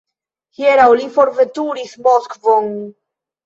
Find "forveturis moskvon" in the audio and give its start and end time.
1.19-2.77